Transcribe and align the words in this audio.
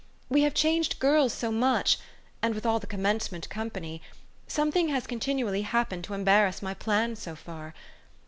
We 0.29 0.41
have 0.41 0.55
changed 0.55 0.97
girls 0.97 1.31
so 1.31 1.51
much 1.51 1.99
and 2.41 2.55
with 2.55 2.65
all 2.65 2.79
the 2.79 2.87
Commencement 2.87 3.47
company 3.51 4.01
something 4.47 4.89
has 4.89 5.05
continually 5.05 5.61
happened 5.61 6.05
to 6.05 6.15
embarrass 6.15 6.63
my 6.63 6.73
plans 6.73 7.21
so 7.21 7.35
far. 7.35 7.75